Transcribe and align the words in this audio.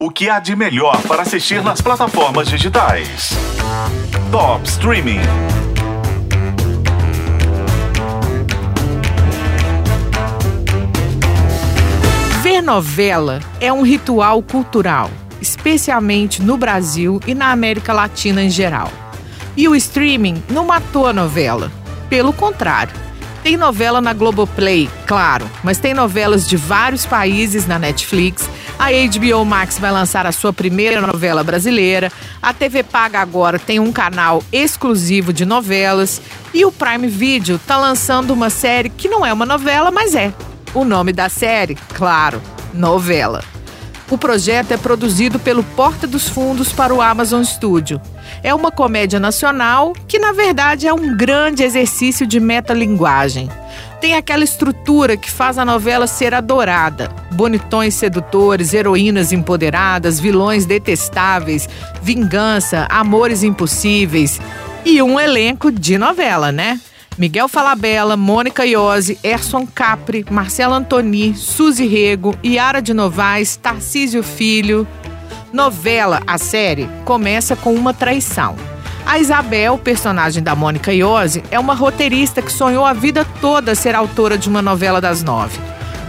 O 0.00 0.10
que 0.10 0.30
há 0.30 0.38
de 0.38 0.54
melhor 0.54 1.02
para 1.08 1.22
assistir 1.22 1.60
nas 1.60 1.80
plataformas 1.80 2.46
digitais? 2.46 3.30
Top 4.30 4.64
Streaming. 4.68 5.18
Ver 12.40 12.62
novela 12.62 13.40
é 13.60 13.72
um 13.72 13.82
ritual 13.82 14.40
cultural, 14.40 15.10
especialmente 15.40 16.40
no 16.42 16.56
Brasil 16.56 17.20
e 17.26 17.34
na 17.34 17.50
América 17.50 17.92
Latina 17.92 18.40
em 18.40 18.50
geral. 18.50 18.92
E 19.56 19.66
o 19.66 19.74
streaming 19.74 20.40
não 20.48 20.64
matou 20.64 21.08
a 21.08 21.12
novela. 21.12 21.72
Pelo 22.08 22.32
contrário, 22.32 22.94
tem 23.42 23.56
novela 23.56 24.00
na 24.00 24.12
Globoplay, 24.12 24.88
claro, 25.08 25.50
mas 25.64 25.78
tem 25.78 25.92
novelas 25.92 26.46
de 26.46 26.56
vários 26.56 27.04
países 27.04 27.66
na 27.66 27.80
Netflix. 27.80 28.48
A 28.78 28.90
HBO 28.90 29.44
Max 29.44 29.76
vai 29.78 29.90
lançar 29.90 30.24
a 30.24 30.30
sua 30.30 30.52
primeira 30.52 31.00
novela 31.00 31.42
brasileira. 31.42 32.12
A 32.40 32.54
TV 32.54 32.84
Paga 32.84 33.18
agora 33.20 33.58
tem 33.58 33.80
um 33.80 33.90
canal 33.90 34.42
exclusivo 34.52 35.32
de 35.32 35.44
novelas. 35.44 36.22
E 36.54 36.64
o 36.64 36.70
Prime 36.70 37.08
Video 37.08 37.56
está 37.56 37.76
lançando 37.76 38.30
uma 38.30 38.50
série 38.50 38.88
que 38.88 39.08
não 39.08 39.26
é 39.26 39.32
uma 39.32 39.44
novela, 39.44 39.90
mas 39.90 40.14
é. 40.14 40.32
O 40.72 40.84
nome 40.84 41.12
da 41.12 41.28
série, 41.28 41.76
claro, 41.94 42.40
novela. 42.72 43.42
O 44.10 44.16
projeto 44.16 44.72
é 44.72 44.78
produzido 44.78 45.38
pelo 45.38 45.62
Porta 45.62 46.06
dos 46.06 46.28
Fundos 46.28 46.72
para 46.72 46.94
o 46.94 47.02
Amazon 47.02 47.42
Studio. 47.42 48.00
É 48.42 48.54
uma 48.54 48.70
comédia 48.70 49.20
nacional 49.20 49.92
que, 50.06 50.18
na 50.18 50.32
verdade, 50.32 50.86
é 50.86 50.94
um 50.94 51.14
grande 51.14 51.62
exercício 51.62 52.26
de 52.26 52.40
metalinguagem. 52.40 53.50
Tem 54.00 54.16
aquela 54.16 54.44
estrutura 54.44 55.14
que 55.14 55.30
faz 55.30 55.58
a 55.58 55.64
novela 55.64 56.06
ser 56.06 56.32
adorada: 56.32 57.10
bonitões 57.32 57.94
sedutores, 57.94 58.72
heroínas 58.72 59.30
empoderadas, 59.30 60.18
vilões 60.18 60.64
detestáveis, 60.64 61.68
vingança, 62.00 62.86
amores 62.88 63.42
impossíveis. 63.42 64.40
E 64.86 65.02
um 65.02 65.20
elenco 65.20 65.70
de 65.70 65.98
novela, 65.98 66.50
né? 66.50 66.80
Miguel 67.18 67.48
Falabella, 67.48 68.16
Mônica 68.16 68.64
Iose, 68.64 69.18
Erson 69.24 69.66
Capri, 69.66 70.24
Marcelo 70.30 70.72
Antoni, 70.72 71.34
Suzy 71.34 71.84
Rego, 71.84 72.38
Yara 72.46 72.80
de 72.80 72.94
Novaes, 72.94 73.56
Tarcísio 73.56 74.22
Filho. 74.22 74.86
Novela, 75.52 76.22
a 76.28 76.38
série, 76.38 76.88
começa 77.04 77.56
com 77.56 77.74
uma 77.74 77.92
traição. 77.92 78.54
A 79.04 79.18
Isabel, 79.18 79.76
personagem 79.78 80.44
da 80.44 80.54
Mônica 80.54 80.92
Iose, 80.92 81.42
é 81.50 81.58
uma 81.58 81.74
roteirista 81.74 82.40
que 82.40 82.52
sonhou 82.52 82.84
a 82.84 82.92
vida 82.92 83.26
toda 83.40 83.74
ser 83.74 83.96
autora 83.96 84.38
de 84.38 84.48
uma 84.48 84.62
novela 84.62 85.00
das 85.00 85.24
nove. 85.24 85.58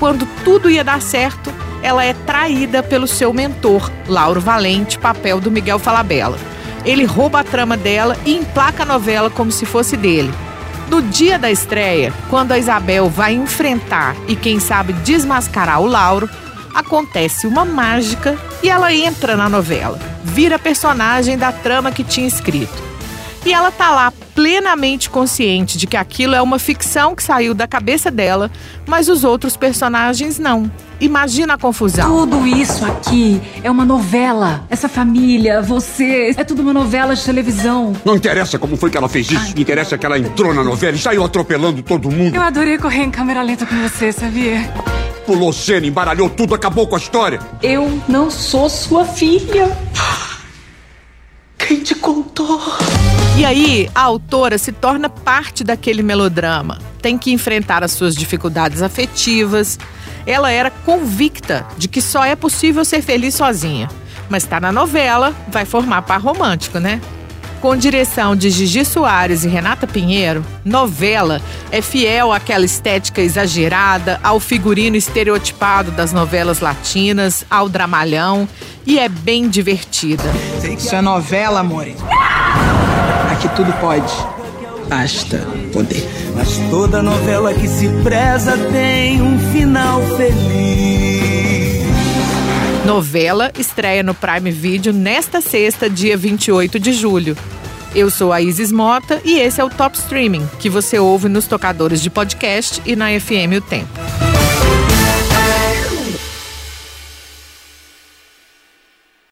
Quando 0.00 0.26
tudo 0.42 0.68
ia 0.68 0.82
dar 0.82 1.00
certo, 1.00 1.54
ela 1.84 2.04
é 2.04 2.14
traída 2.14 2.82
pelo 2.82 3.06
seu 3.06 3.32
mentor, 3.32 3.92
Lauro 4.08 4.40
Valente, 4.40 4.98
papel 4.98 5.40
do 5.40 5.52
Miguel 5.52 5.78
Falabella. 5.78 6.36
Ele 6.84 7.04
rouba 7.04 7.40
a 7.40 7.44
trama 7.44 7.76
dela 7.76 8.16
e 8.26 8.34
emplaca 8.34 8.82
a 8.82 8.86
novela 8.86 9.30
como 9.30 9.52
se 9.52 9.64
fosse 9.64 9.96
dele. 9.96 10.32
No 10.88 11.02
dia 11.02 11.38
da 11.38 11.50
estreia, 11.50 12.12
quando 12.30 12.52
a 12.52 12.58
Isabel 12.58 13.08
vai 13.10 13.34
enfrentar 13.34 14.16
e 14.28 14.36
quem 14.36 14.60
sabe 14.60 14.92
desmascarar 14.92 15.80
o 15.80 15.86
Lauro, 15.86 16.30
acontece 16.72 17.46
uma 17.46 17.64
mágica 17.64 18.38
e 18.62 18.70
ela 18.70 18.92
entra 18.92 19.36
na 19.36 19.48
novela, 19.48 19.98
vira 20.22 20.58
personagem 20.58 21.36
da 21.36 21.50
trama 21.50 21.90
que 21.90 22.04
tinha 22.04 22.28
escrito. 22.28 22.85
E 23.46 23.52
ela 23.52 23.70
tá 23.70 23.92
lá 23.92 24.12
plenamente 24.34 25.08
consciente 25.08 25.78
de 25.78 25.86
que 25.86 25.96
aquilo 25.96 26.34
é 26.34 26.42
uma 26.42 26.58
ficção 26.58 27.14
que 27.14 27.22
saiu 27.22 27.54
da 27.54 27.68
cabeça 27.68 28.10
dela, 28.10 28.50
mas 28.84 29.08
os 29.08 29.22
outros 29.22 29.56
personagens 29.56 30.36
não. 30.36 30.68
Imagina 31.00 31.54
a 31.54 31.58
confusão. 31.58 32.26
Tudo 32.26 32.44
isso 32.44 32.84
aqui 32.84 33.40
é 33.62 33.70
uma 33.70 33.84
novela. 33.84 34.66
Essa 34.68 34.88
família, 34.88 35.62
você, 35.62 36.34
é 36.36 36.42
tudo 36.42 36.60
uma 36.60 36.72
novela 36.72 37.14
de 37.14 37.24
televisão. 37.24 37.92
Não 38.04 38.16
interessa 38.16 38.58
como 38.58 38.76
foi 38.76 38.90
que 38.90 38.96
ela 38.96 39.08
fez 39.08 39.30
isso. 39.30 39.52
Ai. 39.54 39.62
Interessa 39.62 39.96
que 39.96 40.04
ela 40.04 40.18
entrou 40.18 40.52
na 40.52 40.64
novela 40.64 40.96
e 40.96 40.98
saiu 40.98 41.22
atropelando 41.22 41.84
todo 41.84 42.10
mundo. 42.10 42.34
Eu 42.34 42.42
adorei 42.42 42.76
correr 42.78 43.04
em 43.04 43.12
câmera 43.12 43.42
lenta 43.42 43.64
com 43.64 43.76
você, 43.80 44.10
sabia? 44.10 44.68
Pulou 45.24 45.52
cena, 45.52 45.86
embaralhou 45.86 46.28
tudo, 46.28 46.52
acabou 46.52 46.88
com 46.88 46.96
a 46.96 46.98
história. 46.98 47.38
Eu 47.62 48.02
não 48.08 48.28
sou 48.28 48.68
sua 48.68 49.04
filha. 49.04 49.70
Quem 51.56 51.80
te 51.80 51.94
contou? 51.94 52.60
E 53.36 53.44
aí, 53.44 53.90
a 53.94 54.00
autora 54.00 54.56
se 54.56 54.72
torna 54.72 55.10
parte 55.10 55.62
daquele 55.62 56.02
melodrama. 56.02 56.78
Tem 57.02 57.18
que 57.18 57.30
enfrentar 57.30 57.84
as 57.84 57.92
suas 57.92 58.16
dificuldades 58.16 58.80
afetivas. 58.80 59.78
Ela 60.26 60.50
era 60.50 60.70
convicta 60.70 61.66
de 61.76 61.86
que 61.86 62.00
só 62.00 62.24
é 62.24 62.34
possível 62.34 62.82
ser 62.82 63.02
feliz 63.02 63.34
sozinha. 63.34 63.90
Mas 64.30 64.42
está 64.42 64.58
na 64.58 64.72
novela, 64.72 65.34
vai 65.48 65.66
formar 65.66 66.00
par 66.02 66.18
romântico, 66.18 66.78
né? 66.78 66.98
Com 67.60 67.76
direção 67.76 68.34
de 68.34 68.48
Gigi 68.48 68.86
Soares 68.86 69.44
e 69.44 69.48
Renata 69.48 69.86
Pinheiro, 69.86 70.44
novela 70.64 71.40
é 71.70 71.82
fiel 71.82 72.32
àquela 72.32 72.64
estética 72.64 73.20
exagerada, 73.20 74.18
ao 74.22 74.40
figurino 74.40 74.96
estereotipado 74.96 75.90
das 75.90 76.12
novelas 76.12 76.60
latinas, 76.60 77.44
ao 77.50 77.68
dramalhão 77.68 78.48
e 78.86 78.98
é 78.98 79.08
bem 79.08 79.48
divertida. 79.48 80.24
Isso 80.62 80.94
é 80.94 81.02
novela, 81.02 81.60
amore. 81.60 81.96
Aqui 83.36 83.50
tudo 83.54 83.70
pode. 83.80 84.12
Basta 84.88 85.46
poder. 85.70 86.08
Mas 86.34 86.56
toda 86.70 87.02
novela 87.02 87.52
que 87.52 87.68
se 87.68 87.86
preza 88.02 88.56
tem 88.72 89.20
um 89.20 89.38
final 89.52 90.00
feliz. 90.16 91.84
Novela 92.86 93.52
estreia 93.58 94.02
no 94.02 94.14
Prime 94.14 94.50
Video 94.50 94.90
nesta 94.90 95.42
sexta, 95.42 95.90
dia 95.90 96.16
28 96.16 96.80
de 96.80 96.94
julho. 96.94 97.36
Eu 97.94 98.08
sou 98.10 98.32
a 98.32 98.40
Isis 98.40 98.72
Mota 98.72 99.20
e 99.22 99.38
esse 99.38 99.60
é 99.60 99.64
o 99.64 99.68
Top 99.68 99.98
Streaming, 99.98 100.48
que 100.58 100.70
você 100.70 100.98
ouve 100.98 101.28
nos 101.28 101.46
tocadores 101.46 102.00
de 102.00 102.08
podcast 102.08 102.80
e 102.86 102.96
na 102.96 103.08
FM 103.20 103.58
O 103.58 103.60
Tempo. 103.60 104.05